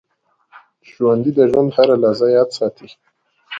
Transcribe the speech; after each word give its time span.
ژوندي 0.91 1.31
د 1.35 1.39
ژوند 1.49 1.69
هره 1.77 1.95
لحظه 2.03 2.27
یاد 2.37 2.49
ساتي 2.57 2.87